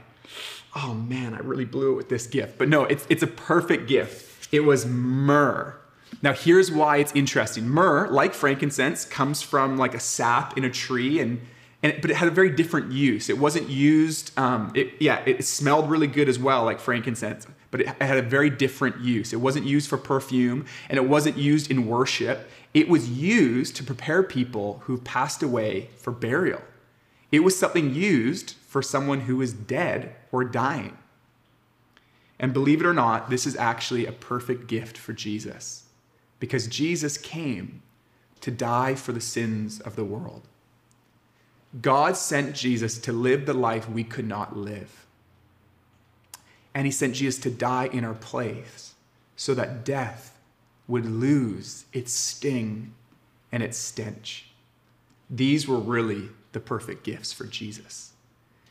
oh 0.76 0.94
man, 0.94 1.34
I 1.34 1.40
really 1.40 1.66
blew 1.66 1.94
it 1.94 1.96
with 1.96 2.10
this 2.10 2.28
gift. 2.28 2.58
But 2.58 2.70
no, 2.70 2.84
it's, 2.86 3.06
it's 3.10 3.24
a 3.24 3.28
perfect 3.28 3.88
gift. 3.88 4.50
It 4.52 4.62
was 4.62 4.86
myrrh. 4.86 5.76
Now, 6.22 6.34
here's 6.34 6.72
why 6.72 6.98
it's 6.98 7.12
interesting. 7.14 7.68
Myrrh, 7.68 8.08
like 8.10 8.34
frankincense, 8.34 9.06
comes 9.06 9.42
from 9.42 9.78
like 9.78 9.94
a 9.94 10.00
sap 10.00 10.58
in 10.58 10.64
a 10.64 10.70
tree, 10.70 11.20
and, 11.20 11.42
and 11.82 12.00
but 12.02 12.12
it 12.12 12.16
had 12.16 12.28
a 12.28 12.32
very 12.32 12.50
different 12.50 12.92
use. 12.92 13.30
It 13.30 13.38
wasn't 13.38 13.70
used. 13.70 14.38
Um, 14.38 14.72
it, 14.76 14.94
yeah, 15.00 15.22
it 15.26 15.44
smelled 15.44 15.90
really 15.90 16.08
good 16.08 16.30
as 16.30 16.40
well, 16.40 16.64
like 16.66 16.80
frankincense, 16.80 17.48
but 17.72 17.82
it 17.82 17.88
had 18.02 18.18
a 18.18 18.22
very 18.22 18.50
different 18.50 19.00
use. 19.02 19.34
It 19.34 19.42
wasn't 19.42 19.66
used 19.66 19.90
for 19.90 19.98
perfume 19.98 20.66
and 20.90 20.98
it 20.98 21.10
wasn't 21.10 21.38
used 21.38 21.72
in 21.72 21.88
worship. 21.88 22.48
It 22.74 22.88
was 22.88 23.10
used 23.10 23.76
to 23.78 23.84
prepare 23.84 24.24
people 24.24 24.82
who 24.86 25.00
passed 25.00 25.44
away 25.44 25.90
for 25.98 26.12
burial. 26.12 26.62
It 27.34 27.44
was 27.44 27.58
something 27.58 27.96
used 27.96 28.54
for 28.68 28.84
someone 28.84 29.22
who 29.22 29.38
was 29.38 29.54
dead 29.54 30.16
or 30.32 30.44
dying. 30.44 30.96
And 32.40 32.54
believe 32.54 32.80
it 32.80 32.86
or 32.86 32.94
not, 32.94 33.32
this 33.32 33.48
is 33.48 33.56
actually 33.56 34.06
a 34.06 34.12
perfect 34.12 34.68
gift 34.68 35.00
for 35.00 35.14
Jesus 35.14 35.86
because 36.40 36.68
Jesus 36.68 37.18
came 37.18 37.82
to 38.42 38.52
die 38.52 38.94
for 38.94 39.14
the 39.14 39.20
sins 39.20 39.80
of 39.80 39.96
the 39.96 40.04
world. 40.04 40.48
God 41.82 42.16
sent 42.16 42.56
Jesus 42.56 43.00
to 43.00 43.12
live 43.12 43.48
the 43.48 43.54
life 43.56 43.90
we 43.90 44.04
could 44.04 44.28
not 44.28 44.56
live. 44.56 45.08
And 46.76 46.86
he 46.86 46.92
sent 46.92 47.16
Jesus 47.16 47.42
to 47.42 47.50
die 47.50 47.90
in 47.92 48.06
our 48.06 48.14
place 48.14 48.94
so 49.36 49.56
that 49.56 49.84
death 49.84 50.38
would 50.88 51.08
lose 51.08 51.86
its 51.94 52.14
sting 52.14 52.94
and 53.52 53.64
its 53.64 53.80
stench. 53.80 54.52
These 55.32 55.68
were 55.68 55.80
really 55.80 56.30
the 56.54 56.60
perfect 56.60 57.04
gifts 57.04 57.34
for 57.34 57.46
Jesus. 57.46 58.14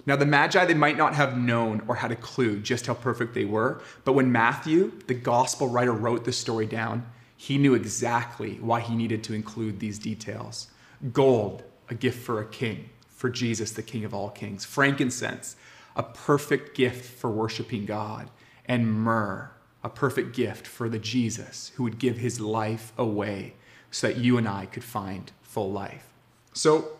Now, 0.05 0.17
the 0.17 0.27
Magi, 0.27 0.65
they 0.65 0.75
might 0.75 0.97
not 0.97 1.15
have 1.15 1.39
known 1.39 1.83
or 1.87 1.97
had 1.97 2.11
a 2.11 2.17
clue 2.17 2.59
just 2.59 2.87
how 2.87 2.95
perfect 2.95 3.35
they 3.35 3.45
were, 3.45 3.81
but 4.05 4.15
when 4.15 4.33
Matthew, 4.33 4.93
the 5.07 5.15
gospel 5.15 5.69
writer, 5.69 5.93
wrote 5.93 6.25
the 6.25 6.33
story 6.33 6.67
down, 6.67 7.07
he 7.37 7.59
knew 7.59 7.75
exactly 7.75 8.55
why 8.61 8.81
he 8.81 8.97
needed 8.97 9.23
to 9.25 9.35
include 9.35 9.79
these 9.79 9.99
details. 9.99 10.69
Gold, 11.12 11.62
a 11.89 11.95
gift 11.95 12.21
for 12.21 12.41
a 12.41 12.47
king, 12.47 12.91
for 13.09 13.31
Jesus, 13.31 13.71
the 13.71 13.83
King 13.83 14.05
of 14.05 14.12
all 14.12 14.31
kings. 14.31 14.65
Frankincense, 14.65 15.55
a 15.95 16.03
perfect 16.03 16.77
gift 16.77 17.05
for 17.19 17.31
worshiping 17.31 17.87
God. 17.87 18.31
And 18.67 18.93
myrrh, 18.93 19.51
a 19.85 19.89
perfect 19.89 20.35
gift 20.35 20.67
for 20.67 20.89
the 20.89 20.99
Jesus 20.99 21.73
who 21.77 21.85
would 21.85 21.99
give 21.99 22.19
his 22.19 22.41
life 22.41 22.93
away 22.97 23.55
so 23.91 24.09
that 24.09 24.17
you 24.17 24.39
and 24.39 24.49
I 24.49 24.67
could 24.67 24.85
find 24.85 25.31
full 25.43 25.71
life. 25.71 26.07
So 26.53 26.93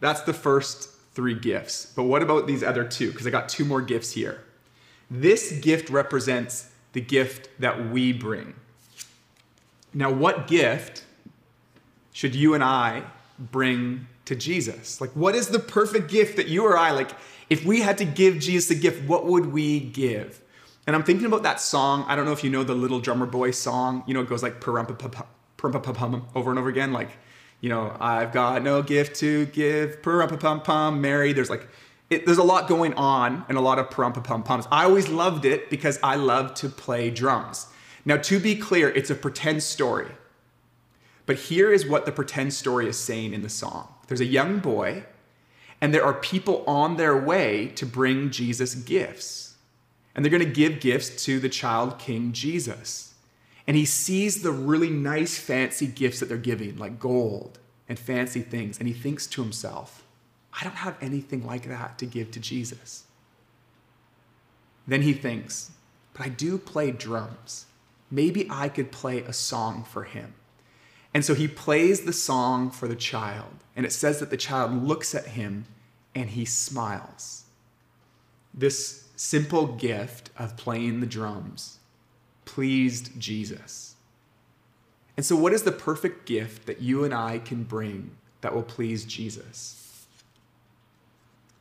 that's 0.00 0.22
the 0.22 0.32
first 0.32 0.90
three 1.14 1.34
gifts. 1.34 1.92
But 1.96 2.04
what 2.04 2.22
about 2.22 2.46
these 2.46 2.62
other 2.62 2.84
two? 2.84 3.10
Because 3.10 3.26
I 3.26 3.30
got 3.30 3.48
two 3.48 3.64
more 3.64 3.80
gifts 3.80 4.12
here. 4.12 4.44
This 5.10 5.52
gift 5.52 5.88
represents 5.88 6.70
the 6.92 7.00
gift 7.00 7.48
that 7.58 7.90
we 7.90 8.12
bring. 8.12 8.54
Now, 9.94 10.10
what 10.10 10.46
gift 10.46 11.04
should 12.12 12.34
you 12.34 12.54
and 12.54 12.62
I 12.62 13.02
bring 13.38 14.06
to 14.26 14.36
Jesus? 14.36 15.00
Like, 15.00 15.10
what 15.10 15.34
is 15.34 15.48
the 15.48 15.58
perfect 15.58 16.10
gift 16.10 16.36
that 16.36 16.48
you 16.48 16.64
or 16.66 16.76
I, 16.76 16.90
like, 16.90 17.10
if 17.48 17.64
we 17.64 17.80
had 17.80 17.96
to 17.98 18.04
give 18.04 18.38
Jesus 18.38 18.70
a 18.70 18.74
gift, 18.74 19.08
what 19.08 19.24
would 19.24 19.46
we 19.46 19.80
give? 19.80 20.42
And 20.86 20.94
I'm 20.94 21.02
thinking 21.02 21.26
about 21.26 21.42
that 21.44 21.60
song. 21.60 22.04
I 22.08 22.16
don't 22.16 22.26
know 22.26 22.32
if 22.32 22.44
you 22.44 22.50
know 22.50 22.62
the 22.62 22.74
Little 22.74 23.00
Drummer 23.00 23.26
Boy 23.26 23.52
song. 23.52 24.04
You 24.06 24.14
know, 24.14 24.20
it 24.20 24.28
goes 24.28 24.42
like 24.42 24.66
over 24.66 24.78
and 26.50 26.58
over 26.58 26.68
again. 26.68 26.92
Like, 26.92 27.10
you 27.60 27.68
know, 27.68 27.96
I've 27.98 28.32
got 28.32 28.62
no 28.62 28.82
gift 28.82 29.16
to 29.20 29.46
give, 29.46 30.02
pum 30.02 30.60
pum 30.60 31.00
Mary. 31.00 31.32
There's 31.32 31.50
like, 31.50 31.68
it, 32.10 32.26
there's 32.26 32.38
a 32.38 32.44
lot 32.44 32.68
going 32.68 32.94
on 32.94 33.44
and 33.48 33.58
a 33.58 33.60
lot 33.60 33.78
of 33.78 33.90
pum 33.90 34.12
pum 34.12 34.42
pums. 34.42 34.66
I 34.70 34.84
always 34.84 35.08
loved 35.08 35.44
it 35.44 35.70
because 35.70 35.98
I 36.02 36.16
love 36.16 36.54
to 36.54 36.68
play 36.68 37.10
drums. 37.10 37.66
Now, 38.04 38.16
to 38.18 38.38
be 38.38 38.54
clear, 38.54 38.88
it's 38.90 39.10
a 39.10 39.14
pretend 39.14 39.62
story. 39.62 40.12
But 41.26 41.36
here 41.36 41.72
is 41.72 41.84
what 41.84 42.06
the 42.06 42.12
pretend 42.12 42.54
story 42.54 42.88
is 42.88 42.96
saying 42.96 43.34
in 43.34 43.42
the 43.42 43.48
song 43.48 43.88
there's 44.06 44.20
a 44.20 44.26
young 44.26 44.60
boy, 44.60 45.04
and 45.80 45.92
there 45.92 46.04
are 46.04 46.14
people 46.14 46.62
on 46.68 46.96
their 46.96 47.16
way 47.16 47.66
to 47.74 47.84
bring 47.84 48.30
Jesus 48.30 48.76
gifts. 48.76 49.56
And 50.14 50.24
they're 50.24 50.30
going 50.30 50.44
to 50.44 50.50
give 50.50 50.80
gifts 50.80 51.24
to 51.24 51.40
the 51.40 51.48
child 51.48 51.98
king 51.98 52.32
Jesus. 52.32 53.14
And 53.66 53.76
he 53.76 53.84
sees 53.84 54.42
the 54.42 54.52
really 54.52 54.90
nice, 54.90 55.38
fancy 55.38 55.86
gifts 55.86 56.20
that 56.20 56.28
they're 56.28 56.38
giving, 56.38 56.76
like 56.76 57.00
gold 57.00 57.58
and 57.88 57.98
fancy 57.98 58.42
things. 58.42 58.78
And 58.78 58.86
he 58.86 58.94
thinks 58.94 59.26
to 59.28 59.42
himself, 59.42 60.04
I 60.58 60.64
don't 60.64 60.76
have 60.76 60.96
anything 61.00 61.44
like 61.44 61.68
that 61.68 61.98
to 61.98 62.06
give 62.06 62.30
to 62.32 62.40
Jesus. 62.40 63.04
Then 64.86 65.02
he 65.02 65.12
thinks, 65.12 65.72
but 66.12 66.24
I 66.24 66.28
do 66.28 66.58
play 66.58 66.92
drums. 66.92 67.66
Maybe 68.10 68.46
I 68.48 68.68
could 68.68 68.92
play 68.92 69.18
a 69.20 69.32
song 69.32 69.82
for 69.82 70.04
him. 70.04 70.34
And 71.12 71.24
so 71.24 71.34
he 71.34 71.48
plays 71.48 72.02
the 72.02 72.12
song 72.12 72.70
for 72.70 72.86
the 72.86 72.94
child. 72.94 73.64
And 73.74 73.84
it 73.84 73.92
says 73.92 74.20
that 74.20 74.30
the 74.30 74.36
child 74.36 74.84
looks 74.84 75.14
at 75.14 75.26
him 75.28 75.66
and 76.14 76.30
he 76.30 76.44
smiles. 76.44 77.44
This 78.54 79.08
simple 79.16 79.66
gift 79.66 80.30
of 80.38 80.56
playing 80.56 81.00
the 81.00 81.06
drums 81.06 81.75
pleased 82.46 83.20
Jesus. 83.20 83.96
And 85.16 85.26
so, 85.26 85.36
what 85.36 85.52
is 85.52 85.62
the 85.62 85.72
perfect 85.72 86.26
gift 86.26 86.66
that 86.66 86.80
you 86.80 87.04
and 87.04 87.12
I 87.12 87.38
can 87.38 87.64
bring 87.64 88.12
that 88.40 88.54
will 88.54 88.62
please 88.62 89.04
Jesus? 89.04 90.06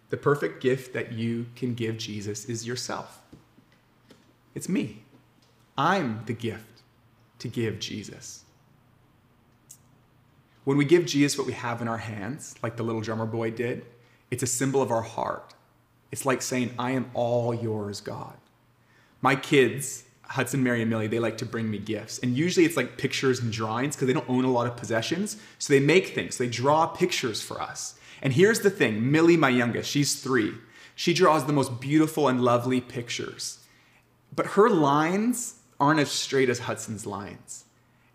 The 0.10 0.18
perfect 0.18 0.62
gift 0.62 0.94
that 0.94 1.12
you 1.12 1.48
can 1.56 1.74
give 1.74 1.98
Jesus 1.98 2.46
is 2.46 2.66
yourself. 2.66 3.22
It's 4.54 4.70
me. 4.70 5.04
I'm 5.78 6.24
the 6.26 6.34
gift 6.34 6.84
to 7.40 7.50
give 7.50 7.80
Jesus. 7.80 8.44
When 10.64 10.78
we 10.78 10.86
give 10.86 11.06
Jesus 11.06 11.38
what 11.38 11.48
we 11.48 11.54
have 11.54 11.82
in 11.82 11.88
our 11.88 11.98
hands, 11.98 12.56
like 12.64 12.76
the 12.78 12.84
little 12.84 13.02
drummer 13.02 13.26
boy 13.26 13.52
did, 13.52 13.86
it's 14.32 14.44
a 14.44 14.48
symbol 14.48 14.82
of 14.82 14.92
our 14.92 15.02
heart. 15.02 15.54
It's 16.12 16.26
like 16.26 16.42
saying, 16.42 16.74
I 16.80 16.92
am 16.92 17.12
all 17.14 17.54
yours, 17.54 18.02
God. 18.02 18.36
My 19.22 19.36
kids, 19.36 20.04
Hudson, 20.28 20.64
Mary, 20.64 20.82
and 20.82 20.90
Millie, 20.90 21.08
they 21.08 21.20
like 21.20 21.38
to 21.40 21.46
bring 21.46 21.70
me 21.70 21.78
gifts. 21.78 22.20
And 22.20 22.36
usually 22.36 22.66
it's 22.66 22.78
like 22.78 22.98
pictures 22.98 23.40
and 23.40 23.52
drawings 23.52 23.96
because 23.96 24.08
they 24.08 24.14
don't 24.14 24.30
own 24.30 24.44
a 24.44 24.52
lot 24.52 24.68
of 24.68 24.76
possessions. 24.76 25.38
So 25.60 25.74
they 25.74 25.80
make 25.80 26.10
things, 26.10 26.38
they 26.38 26.48
draw 26.48 26.88
pictures 26.88 27.42
for 27.42 27.62
us. 27.62 28.00
And 28.22 28.34
here's 28.34 28.62
the 28.62 28.70
thing 28.70 29.12
Millie, 29.12 29.38
my 29.38 29.50
youngest, 29.50 29.90
she's 29.90 30.22
three. 30.22 30.54
She 30.96 31.14
draws 31.14 31.46
the 31.46 31.54
most 31.54 31.82
beautiful 31.82 32.28
and 32.28 32.42
lovely 32.42 32.80
pictures. 32.82 33.60
But 34.34 34.48
her 34.48 34.70
lines 34.70 35.56
aren't 35.80 36.00
as 36.00 36.12
straight 36.12 36.50
as 36.50 36.60
Hudson's 36.60 37.06
lines. 37.06 37.66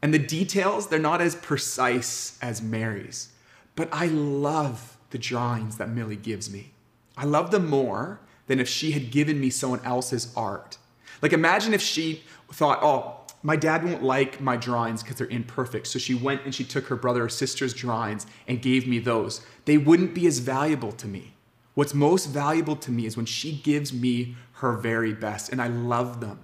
And 0.03 0.15
the 0.15 0.19
details, 0.19 0.87
they're 0.87 0.99
not 0.99 1.21
as 1.21 1.35
precise 1.35 2.39
as 2.41 2.63
Mary's. 2.63 3.29
But 3.77 3.91
I 3.93 4.07
love 4.07 4.97
the 5.11 5.19
drawings 5.19 5.77
that 5.77 5.91
Millie 5.91 6.17
gives 6.17 6.51
me. 6.51 6.73
I 7.17 7.25
love 7.25 7.51
them 7.51 7.69
more 7.69 8.21
than 8.47 8.61
if 8.61 8.69
she 8.69 8.93
had 8.93 9.11
given 9.11 9.39
me 9.39 9.51
someone 9.51 9.85
else's 9.85 10.33
art. 10.37 10.79
Like, 11.23 11.33
imagine 11.33 11.75
if 11.75 11.83
she 11.83 12.23
thought, 12.53 12.79
oh, 12.83 13.17
my 13.43 13.57
dad 13.57 13.85
won't 13.85 14.03
like 14.03 14.41
my 14.41 14.57
drawings 14.57 15.03
because 15.03 15.17
they're 15.17 15.27
imperfect. 15.27 15.87
So 15.87 15.99
she 15.99 16.15
went 16.15 16.45
and 16.45 16.55
she 16.55 16.65
took 16.65 16.87
her 16.87 16.97
brother 16.97 17.25
or 17.25 17.29
sister's 17.29 17.73
drawings 17.73 18.27
and 18.47 18.61
gave 18.61 18.87
me 18.87 18.99
those. 18.99 19.45
They 19.65 19.79
wouldn't 19.79 20.15
be 20.15 20.27
as 20.27 20.41
valuable 20.41 20.93
to 20.93 21.07
me. 21.07 21.35
What's 21.75 21.95
most 21.95 22.27
valuable 22.27 22.77
to 22.77 22.91
me 22.91 23.07
is 23.07 23.17
when 23.17 23.27
she 23.27 23.53
gives 23.53 23.93
me 23.93 24.37
her 24.55 24.77
very 24.77 25.15
best, 25.15 25.51
and 25.51 25.63
I 25.63 25.69
love 25.69 26.21
them 26.21 26.39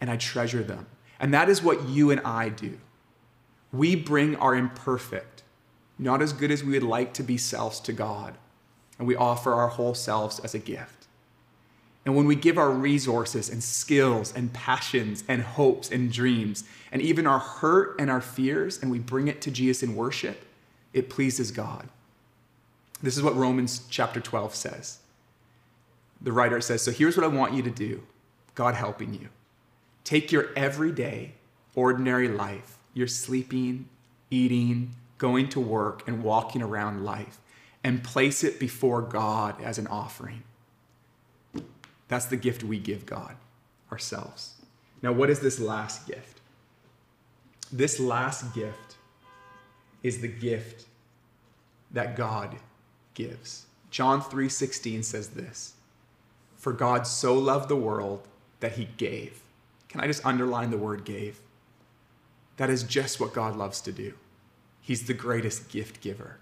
and 0.00 0.10
I 0.10 0.16
treasure 0.16 0.62
them. 0.62 0.86
And 1.18 1.32
that 1.34 1.48
is 1.48 1.62
what 1.62 1.88
you 1.88 2.10
and 2.10 2.20
I 2.20 2.50
do. 2.50 2.78
We 3.72 3.96
bring 3.96 4.36
our 4.36 4.54
imperfect, 4.54 5.42
not 5.98 6.22
as 6.22 6.32
good 6.32 6.50
as 6.50 6.62
we 6.62 6.74
would 6.74 6.82
like 6.82 7.14
to 7.14 7.22
be 7.22 7.38
selves 7.38 7.80
to 7.80 7.92
God, 7.92 8.38
and 8.98 9.08
we 9.08 9.16
offer 9.16 9.54
our 9.54 9.68
whole 9.68 9.94
selves 9.94 10.38
as 10.40 10.54
a 10.54 10.58
gift. 10.58 11.05
And 12.06 12.16
when 12.16 12.26
we 12.26 12.36
give 12.36 12.56
our 12.56 12.70
resources 12.70 13.50
and 13.50 13.62
skills 13.62 14.32
and 14.34 14.52
passions 14.52 15.24
and 15.28 15.42
hopes 15.42 15.90
and 15.90 16.10
dreams 16.10 16.64
and 16.90 17.02
even 17.02 17.26
our 17.26 17.40
hurt 17.40 17.96
and 17.98 18.08
our 18.08 18.22
fears 18.22 18.80
and 18.80 18.90
we 18.90 18.98
bring 19.00 19.28
it 19.28 19.42
to 19.42 19.50
Jesus 19.50 19.82
in 19.82 19.96
worship, 19.96 20.46
it 20.94 21.10
pleases 21.10 21.50
God. 21.50 21.88
This 23.02 23.16
is 23.16 23.22
what 23.22 23.36
Romans 23.36 23.82
chapter 23.90 24.20
12 24.20 24.54
says. 24.54 25.00
The 26.22 26.32
writer 26.32 26.62
says, 26.62 26.80
So 26.80 26.92
here's 26.92 27.16
what 27.16 27.24
I 27.24 27.28
want 27.28 27.52
you 27.52 27.62
to 27.62 27.70
do 27.70 28.02
God 28.54 28.74
helping 28.74 29.12
you. 29.12 29.28
Take 30.04 30.32
your 30.32 30.50
everyday, 30.56 31.32
ordinary 31.74 32.28
life 32.28 32.76
you're 32.96 33.06
sleeping, 33.06 33.90
eating, 34.30 34.94
going 35.18 35.50
to 35.50 35.60
work, 35.60 36.08
and 36.08 36.22
walking 36.22 36.62
around 36.62 37.04
life 37.04 37.38
and 37.84 38.02
place 38.02 38.42
it 38.42 38.58
before 38.58 39.02
God 39.02 39.60
as 39.62 39.76
an 39.76 39.86
offering. 39.88 40.42
That's 42.08 42.26
the 42.26 42.36
gift 42.36 42.62
we 42.62 42.78
give 42.78 43.06
God 43.06 43.36
ourselves. 43.90 44.54
Now, 45.02 45.12
what 45.12 45.30
is 45.30 45.40
this 45.40 45.58
last 45.58 46.06
gift? 46.06 46.40
This 47.72 47.98
last 47.98 48.54
gift 48.54 48.96
is 50.02 50.20
the 50.20 50.28
gift 50.28 50.86
that 51.90 52.16
God 52.16 52.56
gives. 53.14 53.66
John 53.90 54.20
3:16 54.20 55.02
says 55.02 55.30
this. 55.30 55.74
For 56.56 56.72
God 56.72 57.06
so 57.06 57.34
loved 57.34 57.68
the 57.68 57.76
world 57.76 58.26
that 58.60 58.72
he 58.72 58.86
gave. 58.96 59.42
Can 59.88 60.00
I 60.00 60.06
just 60.06 60.24
underline 60.26 60.70
the 60.70 60.78
word 60.78 61.04
gave? 61.04 61.40
That 62.56 62.70
is 62.70 62.82
just 62.82 63.20
what 63.20 63.34
God 63.34 63.56
loves 63.56 63.80
to 63.82 63.92
do. 63.92 64.14
He's 64.80 65.06
the 65.06 65.14
greatest 65.14 65.68
gift 65.68 66.00
giver. 66.00 66.38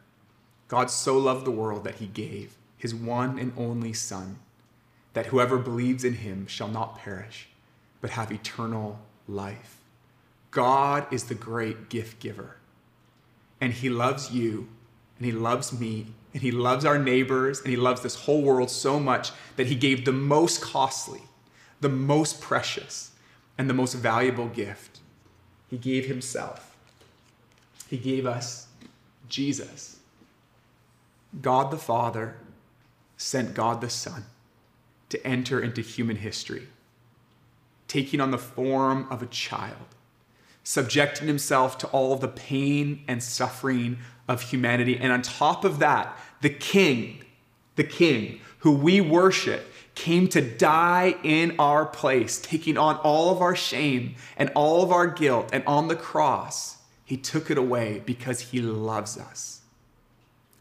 God 0.69 0.91
so 0.91 1.19
loved 1.19 1.45
the 1.45 1.51
world 1.51 1.85
that 1.85 1.97
he 1.97 2.07
gave 2.07 2.57
his 2.77 2.95
one 2.95 3.39
and 3.39 3.51
only 3.57 3.95
Son, 3.95 4.39
that 5.15 5.27
whoever 5.27 5.57
believes 5.57 6.05
in 6.05 6.15
him 6.15 6.47
shall 6.47 6.69
not 6.69 6.99
perish, 6.99 7.49
but 8.01 8.11
have 8.11 8.31
eternal 8.31 8.99
life. 9.27 9.79
God 10.51 11.07
is 11.13 11.25
the 11.25 11.35
great 11.35 11.89
gift 11.89 12.21
giver. 12.21 12.57
And 13.61 13.73
he 13.73 13.89
loves 13.89 14.31
you, 14.31 14.69
and 15.17 15.25
he 15.25 15.33
loves 15.33 15.73
me, 15.73 16.09
and 16.33 16.43
he 16.43 16.51
loves 16.51 16.85
our 16.85 16.99
neighbors, 16.99 17.61
and 17.61 17.71
he 17.71 17.77
loves 17.77 18.03
this 18.03 18.17
whole 18.17 18.43
world 18.43 18.71
so 18.71 19.01
much 19.01 19.31
that 19.57 19.69
he 19.69 19.77
gave 19.77 20.05
the 20.05 20.13
most 20.13 20.61
costly, 20.61 21.23
the 21.81 21.89
most 21.89 22.41
precious, 22.41 23.13
and 23.57 23.71
the 23.71 23.75
most 23.75 23.95
valuable 23.95 24.49
gift. 24.49 24.99
He 25.71 25.79
gave 25.79 26.07
himself. 26.07 26.77
He 27.89 27.97
gave 27.97 28.27
us 28.27 28.67
Jesus. 29.29 30.01
God 31.41 31.71
the 31.71 31.79
Father 31.79 32.37
sent 33.17 33.55
God 33.55 33.81
the 33.81 33.91
Son 33.91 34.25
to 35.15 35.25
enter 35.25 35.61
into 35.61 35.81
human 35.81 36.17
history, 36.17 36.67
taking 37.87 38.21
on 38.21 38.33
the 38.33 38.39
form 38.39 39.07
of 39.11 39.23
a 39.23 39.27
child, 39.27 39.95
subjecting 40.65 41.29
himself 41.29 41.79
to 41.79 41.87
all 41.89 42.13
of 42.13 42.21
the 42.21 42.27
pain 42.27 43.05
and 43.07 43.23
suffering 43.23 43.99
of 44.27 44.43
humanity. 44.43 44.99
And 44.99 45.13
on 45.13 45.23
top 45.23 45.65
of 45.65 45.79
that, 45.79 46.19
the 46.41 46.51
King, 46.51 47.25
the 47.77 47.85
King 47.85 48.41
who 48.59 48.73
we 48.73 49.01
worship, 49.01 49.71
came 49.95 50.27
to 50.27 50.41
die 50.41 51.15
in 51.23 51.55
our 51.61 51.87
place, 51.87 52.41
taking 52.41 52.77
on 52.77 52.97
all 52.97 53.31
of 53.31 53.41
our 53.41 53.55
shame 53.55 54.17
and 54.37 54.51
all 54.57 54.83
of 54.83 54.91
our 54.91 55.07
guilt. 55.07 55.51
And 55.53 55.63
on 55.65 55.87
the 55.87 55.95
cross, 55.95 56.79
he 57.05 57.17
took 57.17 57.53
it 57.53 57.59
away 57.59 58.03
because 58.05 58.41
he 58.41 58.61
loves 58.61 59.17
us. 59.17 59.61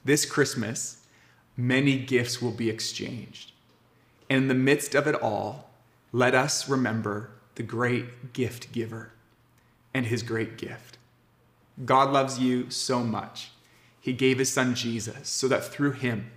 This 0.05 0.25
Christmas, 0.25 0.97
many 1.57 1.97
gifts 1.97 2.39
will 2.39 2.51
be 2.51 2.69
exchanged. 2.69 3.52
And 4.29 4.43
in 4.43 4.47
the 4.47 4.53
midst 4.53 4.95
of 4.95 5.07
it 5.07 5.15
all, 5.15 5.69
let 6.11 6.35
us 6.35 6.69
remember 6.69 7.31
the 7.55 7.63
great 7.63 8.33
gift 8.33 8.71
giver 8.71 9.11
and 9.93 10.05
his 10.05 10.23
great 10.23 10.57
gift. 10.57 10.97
God 11.85 12.11
loves 12.11 12.39
you 12.39 12.69
so 12.69 12.99
much. 12.99 13.51
He 13.99 14.13
gave 14.13 14.39
his 14.39 14.51
son 14.51 14.75
Jesus 14.75 15.29
so 15.29 15.47
that 15.47 15.63
through 15.63 15.93
him 15.93 16.31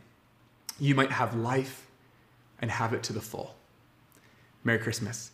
you 0.78 0.94
might 0.94 1.12
have 1.12 1.34
life 1.34 1.86
and 2.60 2.70
have 2.70 2.92
it 2.92 3.02
to 3.04 3.12
the 3.12 3.20
full. 3.20 3.54
Merry 4.64 4.78
Christmas. 4.78 5.30